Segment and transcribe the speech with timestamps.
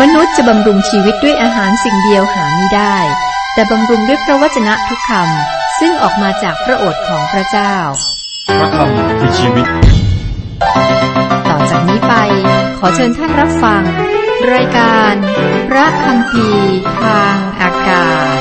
[0.00, 2.96] มนุษย์จะบำรุงชีวิตด้วยอาหารสิ่งเดียวหาไม่ได้
[3.54, 7.74] แต่บำรุงด้วยพระวจนะทุกคำซึ่งออกมาจากพระโอษฐ์ของพระเจ้า
[8.58, 9.66] พระคำคือชีวิต
[11.48, 12.14] ต่อจากนี้ไป
[12.78, 13.82] ขอเชิญท่านรับฟัง
[14.52, 15.14] รายการ
[15.68, 16.48] พระคำพี
[17.00, 18.36] ทางอากาศ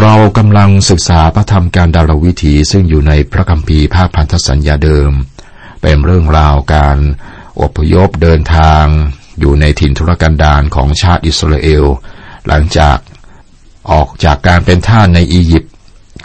[0.00, 5.12] เรากำลังศึกษาพระธรรมการดารวิถีซึ่งอยู่ในพระคัมภีร์ภาคพันธสัญญาเดิม
[5.82, 6.98] เป็นเรื่องราวการ
[7.60, 8.86] อพยพเดินทาง
[9.40, 11.84] อยู่ในถิ่นทุรกันดารของชาติอิสราเอล
[12.46, 12.96] หลังจาก
[13.92, 15.72] ออกจากการเป็นท่านในอียิปต์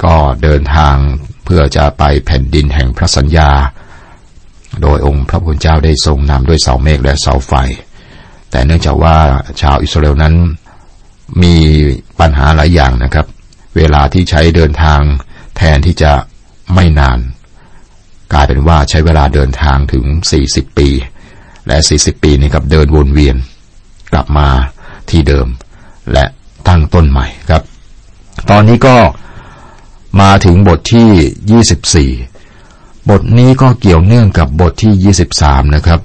[0.04, 0.96] ก็เดินทาง
[1.46, 3.52] เพื่อจะไปแผ่นดินแห่งพระสัญญา
[4.82, 7.54] โดยองค์พระผู้เป็นเจ้าได้ทรงนำด้วยเสาเมฆและเสาไฟ
[8.52, 9.16] แต่เนื่องจากว่า
[9.62, 10.36] ชาวอิสราเอลนั้น
[11.44, 11.56] มี
[12.20, 13.26] ปัญหาหลายอย่างนะครับ
[13.78, 15.02] เวลาที่ใช้เดินทาง
[15.58, 16.14] แทนที่จะ
[16.74, 17.20] ไม่นาน
[18.34, 20.06] กลายเป็นว่าใช้เวลาเดินทางถึง
[20.42, 20.90] 40 ปี
[21.72, 23.36] และ40ปีนี้ครับเดินวนเวียน
[24.12, 24.48] กลับมา
[25.10, 25.48] ที่เดิม
[26.14, 26.26] และ
[26.68, 27.64] ตั้งต้นใหม่ครับ
[28.50, 28.98] ตอนนี้ก็
[30.22, 36.02] มาถึงบทที่24บทนี้ก็เกี่ยวเนื่องกับบทที่23นะครับ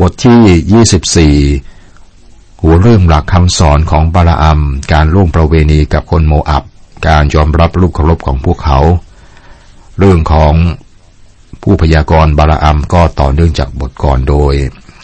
[0.00, 4.60] บทที่24หัวเรื่องหลักคำสอนของบาลาอัม
[4.92, 6.64] การล่วงประเวณีกับคนโมอับ
[7.06, 8.78] การยอมรับลูกเคารพของพวกเขา
[9.98, 10.54] เรื่องของ
[11.68, 14.54] ผู้พยากรณ์บาลาอัมก็ต่อเนื่องจากบทก่อนโดย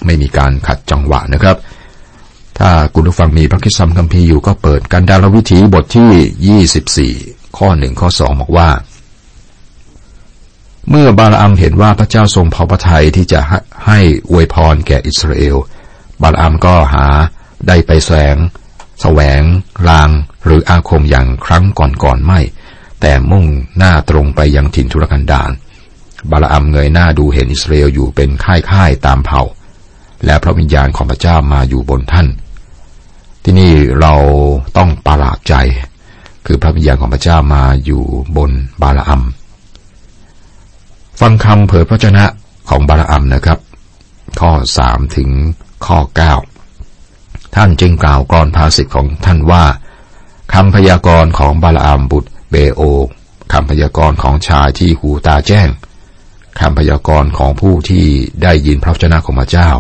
[0.04, 1.56] ไม่มีการขัดจังหวะนะครับ
[2.58, 8.70] ถ้าคุณผู้ฟังมีพระคิดซัมคัมภีร์อยู่ก็เปิดกันดารวิถีบทที่ 24 ข้อหนึ่งข้อสองบอกว่า
[10.90, 13.40] เมื่อบาลาอัมเห็นว่าพระเจ้าทรงพอพระทัยที่จะ
[13.86, 15.56] ให้อวยพรแก่อิสราเอล
[16.22, 17.06] บาลาอัมก็หา
[17.68, 18.36] ได้ไปแสวง
[19.02, 19.42] แสวง
[19.88, 20.10] ลาง
[20.44, 22.40] หรืออาคมอย่างครั้งก่อนๆไม่
[23.00, 23.44] แต่มุ่ง
[23.78, 25.50] หน้าตรงไปยังถิ่นทุรกันดาร
[26.30, 29.42] บาลาอัมเงยหน้าดูเห็นอิสราเอลอยู่เป็นค่ายๆตามเผ่า
[30.24, 32.28] และพระวิญญาณของพระเจ้ามาอยู่บนท่าน
[33.42, 34.14] ที่นี่เรา
[34.76, 35.54] ต้องประหลาดใจ
[36.46, 38.02] คือพระวิญญาณของพระเจ้ามาอยู่
[38.36, 38.50] บน
[38.82, 39.22] บาลาอัม
[41.20, 42.24] ฟังคำเผยพระชนะ
[42.68, 43.58] ของบาลาอัมนะครับ
[44.40, 45.30] ข้อสามถึง
[45.86, 46.34] ข้อเก้า
[47.54, 49.64] ท่านจึงกล่าวกรอนภาษิตของท่านว่า
[50.54, 52.80] คำพยากรณ์ของบาลาอัมบุตรเบโอ
[53.52, 55.68] คำพยากรณ์ของชายที่หูตาแจ้ง
[56.60, 58.04] คำพยากรณ์ของผู้ที่
[58.42, 59.70] ได้ยินพระวจนะของพระเจ้า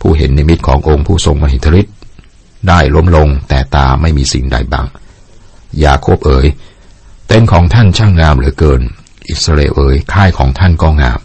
[0.00, 1.94] ผู้เห็นนิมิตขององค์ผู้ทรงมหิทธิฤทธิ์
[2.68, 4.86] ได้ล้มลงแต่ตาไม่มีสิ่งใดบัง
[5.84, 6.46] ยาโคบเอ๋ย
[7.26, 8.80] เต้นของท่านช่างงามเหลือเกิน
[9.30, 11.20] อิสราเอลเอ๋ยค่ายของท่านก็งาม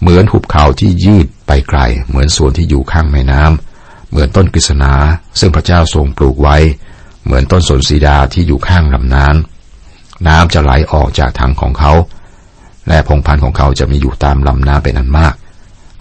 [0.00, 4.94] เหมือนหุบเขาที่ยืดไปไกล เหมือนสวนที่อยู่ข้างแม่น้ำเหมือนต้นกฤษณา
[5.40, 6.56] ซึ่งพระเจ้าทรงปลูกไว้
[7.24, 11.92] เหมือนต้นสนสีดาที่อยู่ข้างลำน้ำน้ำจะไหลออกจากทางของเขา
[12.88, 15.34] และพงพันธุ์ของเขาจะมีอยู่ตามลำน้ำเป็นอันมาก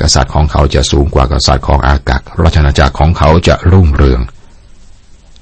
[0.01, 4.22] กษัตริย์ของเขาจะสูงกว่ากษัตริย์ของอากาศราชนาจักรของเขาจะรุ่งเรือง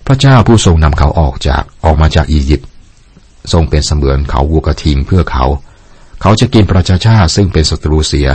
[0.06, 2.68] พระเจ้าผู้ทรงนำเขาออกจากออกมาจากอียิปต์
[3.52, 5.46] ทรงเป็นเสมือนเขาวัวกระทิงเพื่อเขา
[6.22, 8.30] เขาจะกินประชาชาติซึ่งเป็นศัตรูเสีย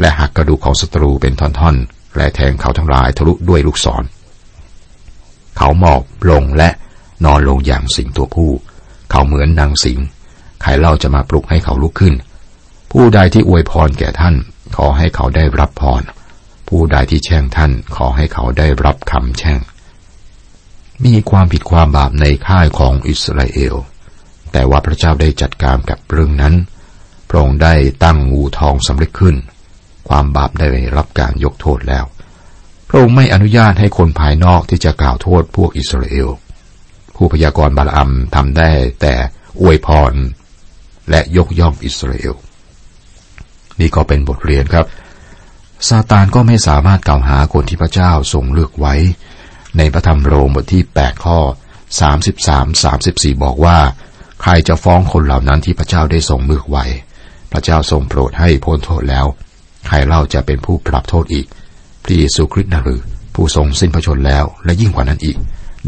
[0.00, 4.04] และหักกระดูกของศัตรูเป็นท่อนๆ และแทงเขาทั้งหลายทะลุด้วยลูกศร
[5.56, 6.70] เขาหมอบลงและ
[7.24, 8.50] นอนลงอย่างสิงตัวผู้
[9.10, 9.98] เขาเหมือนนางสิง
[10.62, 12.14] ใครเล่าจะมาปลุกให้เขาลุกขึ้น
[12.92, 14.34] ผู้ใดที่อวยพรแก่ท่าน
[14.76, 16.02] ขอให้เขาได้รับพร
[16.68, 19.58] ผู้ใดที่แช่งท่าน ขอให้เขาได้รับคำแช่ง
[21.04, 23.74] มีความผิดความบาปในค่ายของอิสราเอล
[24.52, 26.54] แต่ว่าพระเจ้าได้จัดการกับเรื่องนั้น
[27.28, 27.74] พระองค์ได้
[28.04, 29.36] ตั้งงูทองสำเร็จขึ้น
[30.08, 32.04] ความบาปได้รับการยกโทษแล้ว
[32.88, 36.28] พระองค์ไม่อนุญาตให้คนภายนอกที่จะกล่าวโทษพวกอิสราเอล
[37.16, 38.70] ผู้พยากรณ์บาลอัมทำได้
[39.00, 39.14] แต่
[39.60, 40.12] อวยพร
[41.10, 42.34] และยกย่องอิสราเอล
[43.80, 44.86] นี่ก็เป็นบทเรียนครับ
[45.88, 48.94] ซาตานก็ไม่สามารถกล่าวหาคนที่พระเจ้าทรงเลือกไว้
[49.76, 51.38] ในพระธรรมโรมบทที่ 8 ข้อ
[52.20, 53.78] 33 34 บอกว่า
[54.40, 56.84] ใครจะฟ้องคนเหล่านั้นที่พระเจ้าได้ทรงเลือกไว้
[57.52, 59.26] พระเจ้าทรงโปรดให้พ้นโทษแล้ว
[59.86, 61.46] ใครเล่าจะเป็นผู้ปรับโทษอีก
[62.04, 63.02] พระเยซูคริสต์นะหรือ
[63.34, 65.36] ผู้ทรงสิ้นพระชนแล้ว และยิ่งกว่านั้นอีก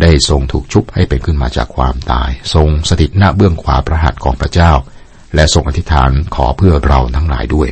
[0.00, 4.72] ได้ทรงถูกชุบให้เป็นขึ้นมาจากความตาย ทรงสถิตหน้าเบื้องขวาพระหัตถ์ของพระเจ้า
[5.34, 7.68] และทรงอธิษฐานขอเพื่อเราทั้งหลายด้วย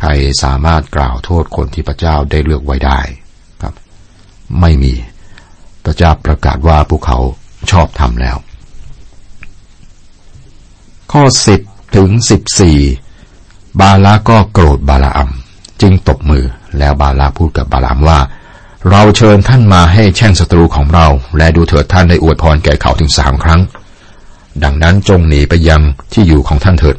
[0.00, 0.10] ใคร
[0.42, 3.00] สามารถกล่าวโทษคนที่พระเจ้าได้เลือกไว้ได้
[3.62, 3.74] ครับ
[4.60, 4.94] ไม่มี
[5.84, 7.18] พระเจ้าประกาศว่าพวกเขา
[7.70, 8.36] ชอบทำแล้ว
[11.12, 11.60] ข้อสิบ
[11.96, 12.78] ถึงสิบสี่
[13.80, 15.30] บาลาก็โกรธบาลาอัม
[15.80, 16.44] จึงตบมือ
[16.78, 18.20] แล้วบาลาพูดกับบาลามว่า
[18.90, 23.60] เราเชิญท่านมาให้แช่งศัตรูของเรา และดูเถิดท่านได้อวยพรแก่เขาถึงสามครั้ง
[24.64, 25.82] ดังนั้นจงหนีไปยัง
[26.12, 26.96] ที่อยู่ของท่านเถิด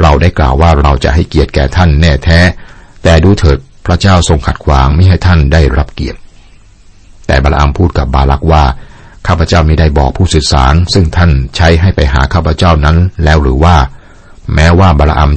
[0.00, 2.40] เราได้กล่าวว่าเราจะให้เกียรติแก่ท่านแน่แท้
[3.02, 6.18] แต่ดูเถิดพระเจ้าทรงขัดขวางไม่ให้ท่านได้รับเกียรติ
[7.26, 8.64] แต่บาลามพูดกับบาลักว่า
[9.26, 13.76] ข้าพเจ้าไม่ได้บอกผู้สื่อสาร ซึ่งท่านใช้ให้ไปหาข้าพเจ้านั้นแล้วหรือว่า
[14.54, 15.30] แม้ว่าบาลาม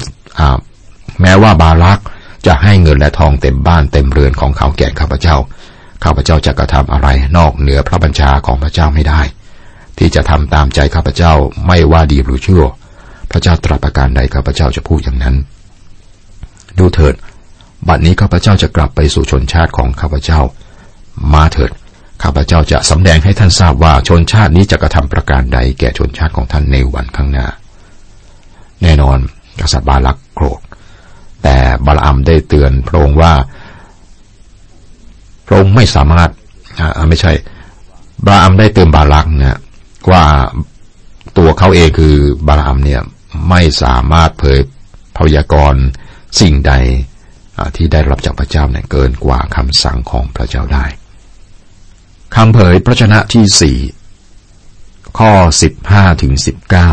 [1.20, 1.98] แม้ว่าบาลัก
[2.46, 5.36] จะให้เงินและทองเต็มบ้านเต็มเรือนของเขาแก่ข้าพเจ้า
[6.04, 9.20] ข้าพเจ้าจะกระทำอะไรนอกเหนือพระบัญชาของพระเจ้าไม่ได้
[9.98, 11.32] ที่จะทำตามใจข้าพเจ้า
[11.66, 12.64] ไม่ว่าดีหรือชั่ว
[13.30, 15.36] พระเจ้าตรัสประการใดข้าพเจ้าจะพูดอย่างนั้น
[16.78, 17.14] ดูเถิด
[17.88, 20.40] บัดนี้ข้าพเจ้าจะกลับไปสู่ชนชาติของข้าพเจ้า
[21.34, 21.70] มาเถิด
[22.22, 27.46] ข้าพเจ้าจะสำแดงให้ท่านทราบว่าชนชาตินี้จะกระทำประการใดแก่ชนชาติของท่านในวันข้างหน้า
[28.82, 29.18] แน่นอน
[29.60, 30.60] กษัตริย์บาลักโกรธ
[31.42, 31.56] แต่
[31.86, 33.32] บาลอัมได้เตือนพระองค์ว่า
[35.46, 36.30] พระองค์ไม่สามารถ
[37.08, 37.32] ไม่ใช่
[38.26, 39.56] บาลอัมได้เตือนบาลักเนี่ย
[40.10, 40.24] ว่า
[41.38, 42.16] ตัวเขาเองคือ
[42.46, 43.02] บาลอัมเนี่ย
[43.48, 44.58] ไม่สามารถเผย
[45.16, 45.82] พยากรณ์
[46.40, 46.72] สิ่งใด
[47.76, 50.84] ที่ได้รับจากพระเจ้าเนี่ยเกินกว่าคำสั่งของพระเจ้าได้
[52.36, 53.78] คำเผยพระชนะที่สี่
[55.18, 55.32] ข้อ
[55.62, 56.90] สิบห้าถึงสิบเก้า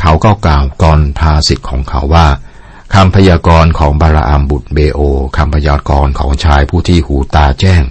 [0.00, 2.28] เขาก็กล่าวกรภาสิทธิ์ของเขาว่า
[2.94, 5.00] คำพยากรณ์ของบาราอัมบุตรเบโอ
[5.36, 7.82] คำพยากรณ์ของชายผู้ที่หูตาแจ้ง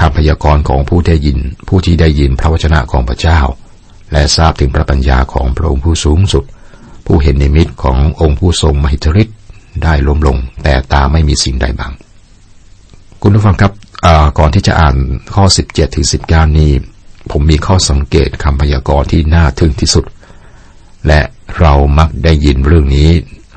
[0.00, 3.40] คำพยากรณ์ของผู้ได้ยิน ผู้ที่ได้ยินพระวจนะของพระเจ้า
[4.12, 6.44] และทราบถึงพระปัญญาของพระองค์ผู้สูงสุด
[7.06, 9.36] ผู้เห็นนิมิตขององค์ผู้ทรงมหิทธิฤทธิ์
[9.82, 11.92] ได้ล้มลง แต่ตาไม่มีสิ่งใดบัง
[13.22, 13.72] คุณผู้ฟังครับ
[14.38, 14.96] ก่อนที่จะอ่าน
[15.34, 16.72] ข้อ 17 ถึง 19 นี้
[17.30, 20.04] ผมมีข้อสังเกตคำพยากรณ์ที่น่าทึ่งที่สุด
[21.06, 21.20] และ
[21.58, 23.10] เรามักได้ยินเรื่องนี้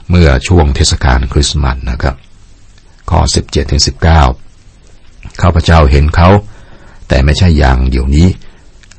[0.10, 2.16] เมื่อช่วงเทศกาลคริสต์มาสนะครับ
[3.10, 3.82] ข้อ 17 ถึง
[4.14, 4.45] 19
[5.42, 6.30] ข้าพเจ้าเห็นเขา
[7.08, 8.28] แต่ไม่ใช่อย่างเดี๋ยวนี้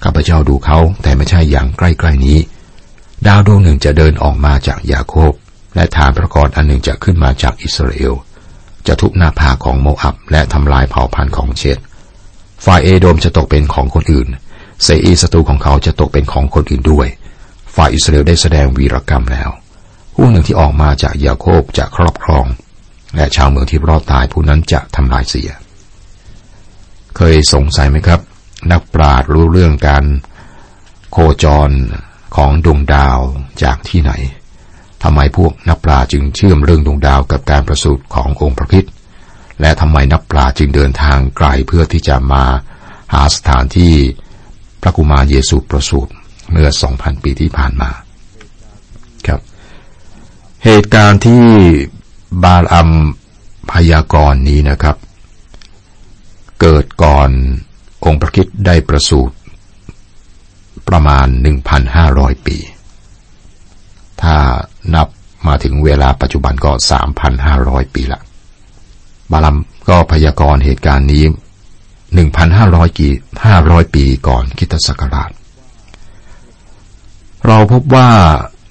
[0.03, 2.39] ข้าพเจ้าดูเขาแต่ไม่ใช่อย่างใกล้ๆนี้
[3.27, 5.33] ดาวดวงหนึ่งจะเดินออกมาจากยาโคบ
[5.75, 8.15] และฐานพระกรอันหนึ่งจะขึ้นมาจากอิสราเอล
[8.87, 11.79] จะทุบหน้าผาของโมอับและทำลายเผ่าพันธุ์ของเชด
[12.65, 14.29] ฝ่ายเอโดมจะตกเป็นของคนอื่น
[14.83, 17.07] เซอีศัตรูของเขาจะตกเป็นของคนอื่นด้วย
[17.75, 19.51] ฝ่ายอิสราเอลได้แสดงวีรกรรมแล้ว
[20.15, 22.47] ผู้หนึ่งที่ออกมาจากยาโคบจะครอบครอง
[23.17, 25.51] และชาวเมืองที่รอดตายผู้นั้นจะทำลายเสีย
[27.17, 28.21] เคยสงสัยไหมครับ
[28.73, 30.05] นักปราชญ์รู้เรื่องการ
[31.11, 31.71] โคจร
[32.37, 33.19] ของดวงดาว
[33.63, 34.13] จากที่ไหน
[35.03, 38.85] ทำไมพวกนักปราจึงเชื่อมเรื่องดวงดาวกับการประสูติขององค์พระคิด
[39.61, 42.45] และทำไมนักปราจึงเดินทางไกลเพื่อที่จะมา
[43.13, 43.95] หาสถานที่
[44.83, 46.13] พระกุมารเยซูประสูติ
[46.51, 47.91] เมื่อสองพันปีที่ผ่านมา
[49.27, 49.41] ครับ
[50.65, 51.45] เหตุการณ์ที่
[52.43, 52.91] บาลอัม
[53.71, 54.97] พยากรณ์นี้นะครับ
[56.61, 57.31] เกิดก่อน
[58.05, 59.35] องค์พระคิดได้ประสูติ
[60.89, 61.27] ประมาณ
[61.87, 62.57] 1,500 ปี
[64.23, 64.37] ถ้า
[64.95, 65.09] นับ
[65.47, 66.73] มาถึงเวลาปัจจุบันก็
[67.33, 68.21] 3,500 ปีละ
[69.31, 69.57] บาลัม
[69.89, 71.25] ก็พยากรณ์เหตุการณ์นี้
[72.13, 73.13] 1,500 กี่
[73.55, 75.31] 500 ปีก่อนคิตศักราช
[77.47, 78.11] เราพบว่า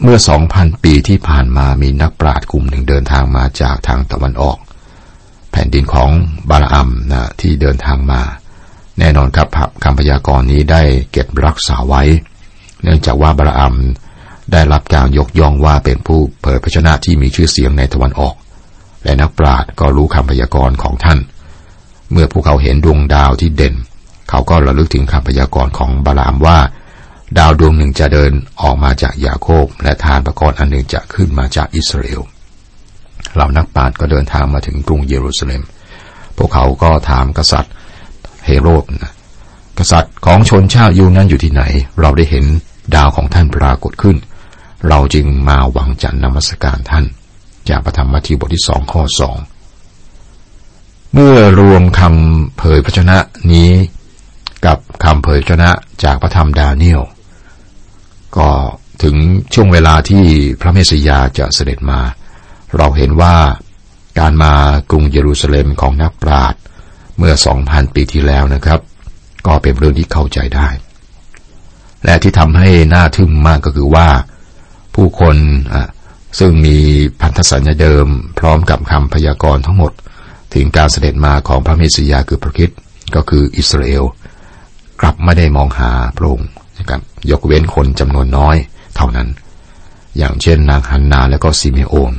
[0.02, 0.18] เมื่อ
[0.52, 4.58] 2,000 ปีที่ผ่านมามีนักปราชญ์กลุ่มหนึ่งเดินทางมาจากทางตะวันออก
[5.58, 6.12] แผ่นดินของ
[6.50, 8.22] บาลอัมนะที่เดินทางมา
[9.00, 9.48] แน่นอนครับ
[9.84, 10.82] คำพยากรณ์นี้ได้
[11.12, 12.04] เก็บรักษาไว้
[12.84, 13.76] เนื่องจากว่าบาลอัม
[14.52, 18.36] ได้รับการยกย่องว่าเป็นผู้เผยพระชนะที่มีชื่อเสียงในตะวันออก
[19.04, 21.20] และนักปราชญ์ก็รู้คำพยากรณ์ของท่าน
[22.12, 23.76] เมื่อพวกเขาเห็นดวงดาวที่เด่น
[24.30, 26.58] เขาก็ระลึกถึงคำพยากรณ์ของบาลามว่า
[27.38, 28.32] ดาวดวงหนึ่งจะเดิน
[28.62, 32.24] ออกมาจากยาโคบและทานประกรณ์อันหนึ่งจะขึ้นมาจากอิสราเอล
[33.36, 35.62] เหล่านักปราชญ์ก็เดินทางมาถึงกรุงเยรูซาเล็ม
[36.38, 37.74] พวกเขาก็ถามกษัตริย์
[38.46, 39.14] เฮโรดนะ
[39.80, 41.64] กษัตริย์ของชนชาติยูนั้นอยู่ที่ไหน
[42.02, 42.46] เราได้เห็น
[42.96, 44.18] ดาวของท่านปรากฏขึ้น
[44.90, 47.06] เราจึงมาหวังจันนมัสการท่าน
[47.70, 49.38] จากพระธรรมมัทธิวบทที่สองข้อสอง
[51.14, 53.18] เมื่อรวมคำเผยพระชนะ
[53.52, 53.72] นี้
[54.66, 55.70] กับคำเผยพระชนะ
[56.04, 57.02] จากพระธรรมดาเนียล
[58.38, 58.50] ก็
[59.04, 59.16] ถึง
[59.54, 60.24] ช่วงเวลาที่
[60.62, 62.00] พระเมสสยาจะเสด็จมา
[62.78, 63.36] เราเห็นว่า
[64.20, 64.54] การมา
[64.92, 66.62] กรุงเยรูซาเล็มของนักปราชญ์
[67.18, 68.80] เมื่อสองพันปีที่แล้วนะครับ
[69.46, 70.68] ก็เป็นเรื่องที่เข้าใจได้
[72.04, 74.08] และที่ทำให้น่าทึ่งมากก็คือว่า
[74.96, 75.36] ผู้คน
[76.40, 76.78] ซึ่งมี
[77.22, 78.08] พันธสัญญาเดิม
[78.40, 79.92] พร้อมกับคำพยากรณ์ทั้งหมด
[80.54, 82.70] ถึงการเสด็จมาของพระเมสสิยาคือพระคิด
[83.16, 84.04] ก็คืออิสราเอล
[85.02, 87.02] กลับไม่ได้มองหาพระองค์นะครับ
[87.32, 88.56] ยกเว้นคนจำนวนน้อย
[88.96, 89.28] เท่านั้น
[90.18, 92.14] อย่างเช่นนางฮันนาและก็ซิเมโอน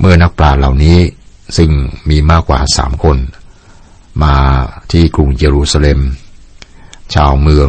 [0.00, 0.98] เมื่อนักปราชญ์เหล่านี้
[1.56, 1.70] ซึ่ง
[2.10, 3.16] มีมากกว่าสามคน
[4.24, 4.34] มา
[4.92, 6.00] ที่กรุงเยรูซาเล็ม
[7.14, 7.68] ชาวเมือง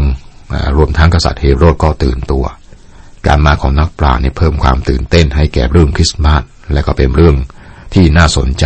[0.78, 2.46] รวมทั้งกษัตริย์เฮโรดก็ตื่นตัว
[3.28, 6.44] การมาของนักปราชญ์เนี่ยเพิ่มความตื่นเต้นให้แก่เรื่องคริสต์มาส
[6.74, 7.36] และก็เป็นเรื่อง
[7.94, 8.66] ที่น่าสนใจ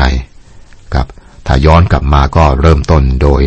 [0.93, 1.07] ครับ
[1.47, 3.41] ถ้าย้อนกลับมาก็เริ่มต้นโดย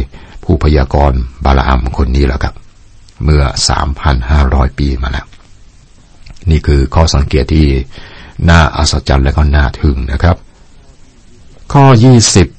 [0.44, 2.54] ผู้พยากรณ์บาลอัมคนนี้แหละครับ
[3.24, 3.42] เมื่อ
[4.10, 5.26] 3,500 ปีมาแล้ว
[6.50, 7.66] นี่คือข้อสังเกตที่
[8.48, 10.36] น่าอัศจรรย์และก็น่าทึ่งนะครับ
[11.72, 11.84] ข้อ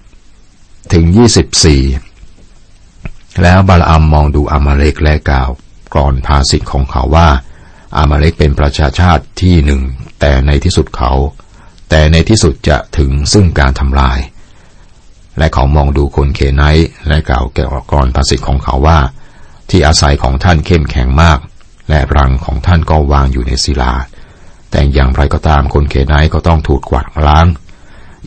[0.09, 1.05] 20 ถึง
[2.23, 5.49] 24 แล้วบาลอัมมองดูอามาเลกและกล่าว
[5.93, 7.29] กรอนภาษิตของเขาว่า
[7.97, 9.81] อามาเลกเป็นประชาชาติที่หนึ่ง
[10.19, 11.11] แต่ในที่สุดเขา
[11.89, 14.19] แต่ในที่สุดจะถึงซึ่งการทำลาย
[15.37, 16.63] และเขามองดูคนเคไน
[17.07, 18.99] และกล่าวแก่กรภาษิตของเขาว่า
[19.69, 21.39] ที่อาศัยของท่านเข้มแข็งมาก
[21.89, 23.93] และรังของท่านก็วางอยู่ในศิลา
[24.71, 27.45] แต่อย่างไรก็ตามคนเคไนก็ต้องถูกกวาดล้าง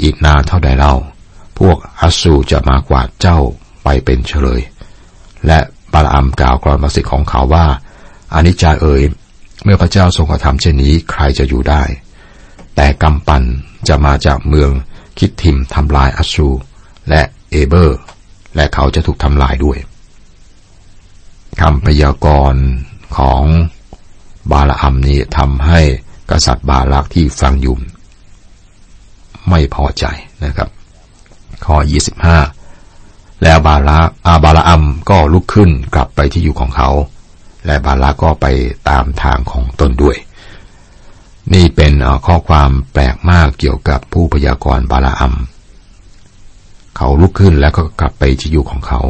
[0.03, 0.95] อีกนานเท่าใดเล่า
[1.59, 3.39] พวกอัสซูจะมากวาดเจ้า
[3.85, 4.61] ไปเป็นเฉลย
[5.47, 5.59] และ
[5.93, 7.67] บาลอัมกล่าวกรอนภาษิตของเขาว่า
[8.35, 9.03] อานิจจาเอ๋ย
[9.65, 11.83] เมื่อพระเจ้าทรงกระทำเช่นนี้ใครจะอยู่ได้
[12.77, 13.43] แต่กำปัน
[13.89, 14.71] จะมาจากเมือง
[15.19, 16.49] คิดทิมทำลายอัสซู
[17.11, 17.99] และเอเบอร์
[18.57, 19.79] และเขาจะถูกทำลายด้วย
[21.61, 22.65] คำพยากรณ์
[23.17, 23.45] ของ
[24.51, 25.81] บาลอัมนี้ทำให้
[26.31, 27.81] กษัตริย์บาลักที่ฟังยุ่ม
[29.49, 30.05] ไม่พอใจ
[30.45, 30.69] นะครับ
[31.65, 31.77] ข้อ
[32.61, 36.91] 25 แล้วบาลาอาบาลาอัมก็ลุกขึ้นกลับไปที่อยู่ของเขา
[37.67, 38.47] และบาลาก็ไป
[38.89, 40.17] ตามทางของตนด้วย
[41.55, 41.93] นี่เป็น
[42.27, 45.35] ข้อความแปลกมากเกี่ยวกับผู้พยากรณ์บาลาอัม
[46.97, 49.01] เขาลุกขึ้นแล้วก็กลับไปที่อยู่ของเขา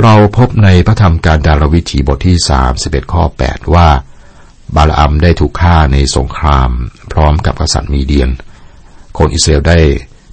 [0.00, 2.36] เราพบในพระธรรมการดารวิถีบทที่
[2.74, 3.88] 31 ข้อ 8 ว่า
[4.76, 6.70] บาลาอัมได้ถูกฆ่าในสงคราม
[7.12, 8.30] พร้อมกับกษัตริย์มีเดียน
[9.18, 9.78] คนอิสราเอลได้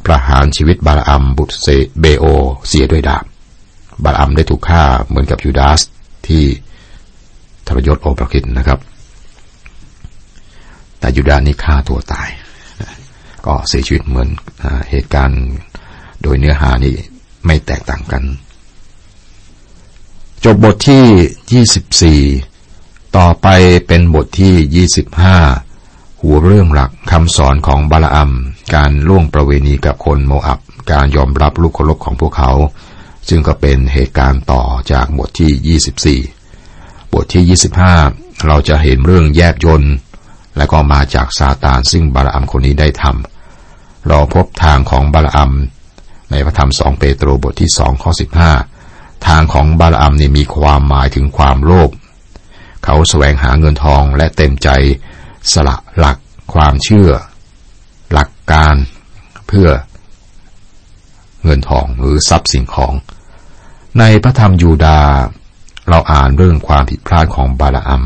[0.06, 1.56] ประหารชีวิตบาลอัมบุตร
[2.00, 2.26] เบโอ
[2.68, 3.24] เสียด้วยดาบ
[4.04, 5.80] บาลอัมได้ถูกฆ่าเหมือนกับยูดาส
[6.28, 6.44] ที่
[7.68, 8.80] ทรยศโอปรคิดนะครับ
[11.00, 12.30] แต่ยูดาสนี่ฆ่าตัวตาย
[13.46, 14.30] ก็เสียชีวิตเหมือน
[14.90, 15.44] เหตุการณ์
[16.22, 16.96] โดยเนื้อหานี่
[17.46, 18.24] ไม่แตกต่างกัน
[20.46, 22.59] จบบทที่ 24
[23.18, 23.48] ต่อไป
[23.88, 24.88] เป็นบทที่
[25.54, 28.32] 25 หัวเรื่องหลักคำสอนของบาลอัม
[28.76, 30.60] การล่วงประเวณีกับคนโมอับ
[30.92, 32.52] การยอมรับลูกเคารพของพวกเขา
[33.30, 37.58] ซึ่งก็เป็นเหตุการณ์ต่อจากบทที่ 24 บทที่
[37.98, 39.94] 25 เราจะเห็นเรื่องแยบยนต์
[40.58, 45.52] และก็มาจากซาตานซึ่งบาลอัมคนนี้ได้ทำเราพบทางของบาลอัม
[46.32, 48.12] ในพระธรรมสองเปโตรบทที่สองข้อ
[48.70, 51.92] 15ทางของบาลอัมนี่มีความหมายถึงความโลภ
[52.84, 54.70] เขาแสวงหาเงินทองและเต็มใจ
[55.54, 56.18] สละหลัก
[56.54, 57.10] ความเชื่อ
[58.14, 58.76] หลักการ
[59.48, 59.70] เพื่อ
[61.44, 62.94] เงินทองหรือทรัพย์สิ่งของ
[64.00, 65.00] ในพระธรรมยูดา
[65.90, 68.04] เราอ่านเรื่องความผิดพลาดของบาลอัม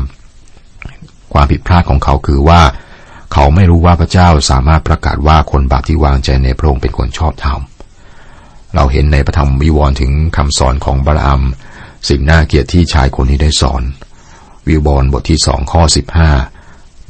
[1.32, 2.62] ความผิดพลาดของเขาคือว่า
[3.32, 7.60] เขาไม่รู้ว่าพระเจ้าสามารถประกาศว่าคนบาปที่วางใจในพระองค์เป็นคนชอบธรรม
[8.74, 11.42] เราเห็นในพระธรรมวิวรณ์ถึงคำสอนของบาลอัม
[12.08, 13.82] สิ่งน่าเกียรติที่ชายคนนี้ได้สอน
[14.68, 16.30] วิวรณ์บทที่สองข้อสิบห้า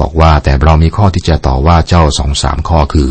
[0.01, 3.09] บอกว่าแต่เรามีข้อที่จะต่อว่าเจ้าสองสามข้อคือ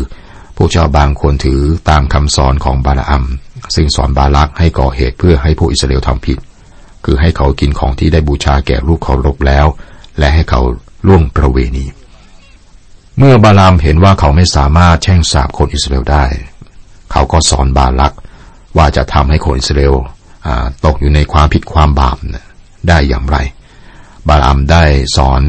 [0.56, 1.60] พวกเจ้าบางคนถือ
[1.90, 3.24] ตามคำสอนของบาลอัม
[3.74, 6.38] ซึ่งสอนบาลักให้ก่อเหตุเพื่อให้ผู้อิสราเอลทำผิด
[7.04, 9.66] คือให้เขากินของที่ได้บูชาแก่รูปเคารพแล้ว
[10.18, 10.60] และให้เขา
[11.06, 11.86] ล่วงประเวณี
[13.18, 16.24] เมื่อบาลามเห็นว่าเขาไม่สามารถแช่งสาบคนอิสราเอลได้
[17.12, 18.12] เขาก็สอนบาลัก
[18.76, 19.94] ว่าจะทำให้คนอิสราเอล
[20.84, 22.16] ตกอยู่ในความผิดความบาป
[22.88, 23.36] ได้อย่างไร
[24.28, 24.84] บาลามได้
[25.16, 25.42] สอน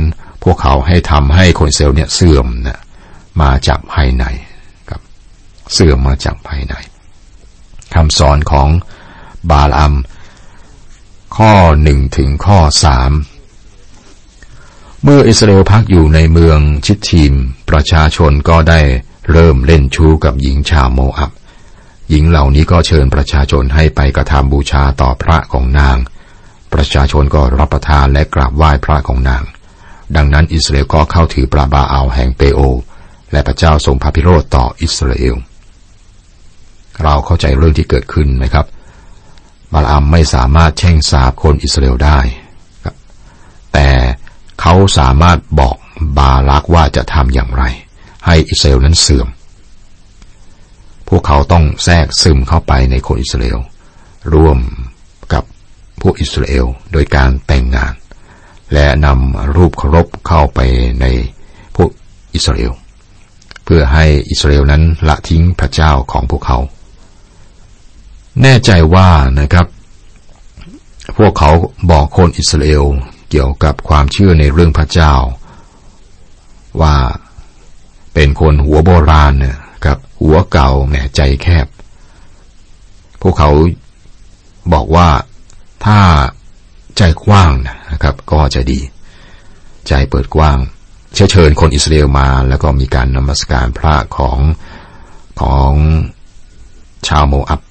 [0.44, 2.80] พวกเขาให้ทำให้คนเซลเนี่ยเสื่อมนะ
[3.42, 4.26] มาจากภายใน
[4.90, 5.02] ครับ
[5.74, 6.76] เสื่อมมาจากภายใน
[7.94, 8.70] คำสอนของ
[9.52, 9.94] บาลอัม
[11.38, 11.54] ข้อ
[11.84, 13.12] หนึ่งถึงข้อสาม
[15.04, 17.34] เมื่ออิสราเอลพักอยู่ในเมืองชิดทีม
[17.70, 18.82] ประชาชนก็ได้
[19.32, 21.32] เริ่มเล่นชู้กับหญิงชาวโมอับ
[22.10, 25.98] หญิงเหล่านี้ก็เชิญประชาชนให้ไปกระทำบูชาต่อพระของนาง
[26.74, 29.44] ประชาชนก็รับประทานและกราบไหว้พระของนาง
[30.16, 32.60] ดังนั้นอิสราเอลก็เข้าถือปราบาอาแห่งเปโอ
[33.32, 35.36] และพระเจ้าทรงพระพิโรธต่ออิสราเอล
[37.04, 38.66] เราเข้าใจเรื่องที่เกิดขึ้นไหมครับ
[39.74, 42.20] บาลอัมไม่สามารถแช่งสาบคนอิสราเอลได้
[42.84, 42.96] ครับ
[43.74, 43.90] แต่
[44.62, 45.76] เขาสามารถบอก
[46.18, 47.64] บาลักว่าจะทำอย่างไร
[48.26, 49.28] ให้อิสราเอลนั้นเสื่อม
[51.08, 53.60] พวกเขาต้องแทรกซึมเข้าไปในคนอิสราเอล
[54.34, 54.58] ร่วม
[56.02, 57.94] พวกอิสราเอลโดยการแต่งงาน
[58.74, 60.60] และนำรูปเคารพเข้าไป
[61.02, 61.06] ใน
[61.76, 61.90] พวก
[62.36, 62.74] อิสราเอล
[63.64, 66.58] เพื่อให้อิสราเอลนั้นละทิ้งพระเจ้าของพวกเขา
[68.42, 69.10] แน่ใจว่า
[69.40, 69.66] นะครับ
[71.18, 71.52] พวกเขา
[71.92, 72.84] บอกคนอิสราเอล
[73.30, 75.14] เกี่ยวกับความเชื่อในเรื่องพระเจ้า
[76.82, 76.96] ว่า
[78.14, 81.68] เป็นคนหัวโบราณเนี่ยกับหัวเก่าแหมใจแคบ
[83.22, 83.50] พวกเขา
[84.74, 85.08] บอกว่า
[85.84, 86.00] ถ้า
[86.98, 87.52] ใจกว้าง
[87.92, 88.80] นะครับ ก็จะดี
[89.88, 90.58] ใจเปิดกว้าง
[91.14, 94.40] เชื้อเชิญคนอิสราเอลมา แล้วก็มีการนมัสการพระของ
[95.42, 95.72] ของ
[97.08, 97.62] ชาวโมอับ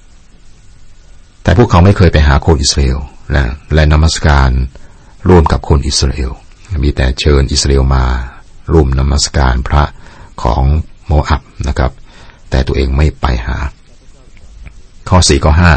[1.43, 2.99] แต่พวกเขาไม่เคยไปหาคนอิสราเอล
[3.31, 3.43] และ
[3.73, 4.49] และนมัสการ
[5.29, 6.31] ร่วมกับคนอิสราเอล
[6.83, 8.05] มีแต่เชิญอิสราเอลมา
[8.73, 9.83] ร่วมนมัสการพระ
[10.43, 10.63] ของ
[11.07, 11.91] โมอับนะครับ
[12.49, 13.57] แต่ตัวเองไม่ไปหา
[15.09, 15.73] ข้อสี่ข้อห้า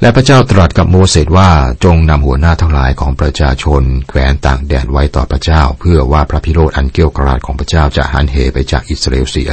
[0.00, 1.50] และพระเจ้าตรัสกับโมเสสว่า
[1.84, 9.50] จงนำหัวหน้าทั้งหลายของประชาชนแขวนต่างแดนไว้ต่อพระเจ้า เพื่อว่าพระพิโรธอันเกี่ยวกราดของพระเจ้าจะหันเหไปจากอิสราเอลเสีย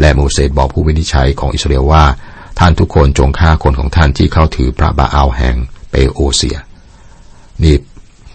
[0.00, 2.04] และโมเสสบอกผู้วินิจฉัยของอิสราเอลว่า
[2.58, 5.56] ท่านทุกคนจงฆ่าคนของท่านที่เข้าถือพระบาอาแห่ง
[5.90, 6.56] เปโอเสีย
[7.62, 7.74] นี่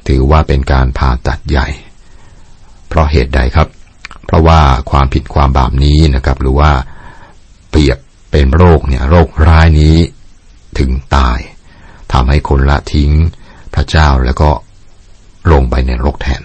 [0.08, 1.68] ถือว่าเป็นการผ่าตัดใหญ่
[2.88, 3.68] เพราะเหตุใดครับ
[4.26, 4.60] เพราะว่า
[4.92, 6.72] ความผิดความบาปนี้นะครับ หรือว่า
[7.70, 7.98] เปรียบ
[8.32, 9.98] เป็นโรคเนี่ยโรคร้ายนี้
[10.80, 11.40] ถึงตาย
[12.14, 13.12] ทำให้คนละทิ้ง
[13.76, 14.50] พระเจ้าแล้วก็
[15.52, 16.42] ลงไปในโรคแทน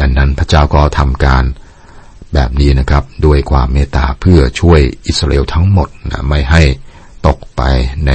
[0.00, 1.44] ดังนั้นพระเจ้าก็ทำการ
[2.34, 6.62] แบบนี้นะครับด้วยความเมตตาเพื่อช่วยอิสราเอลทั้งหมดนะไม่ให้
[7.26, 7.62] ตกไป
[8.06, 8.12] ใน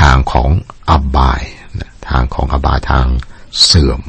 [0.00, 0.50] ทางของ
[0.90, 1.42] อบาย
[1.78, 3.06] นะทางของอบายทาง
[3.64, 4.00] เสื่อม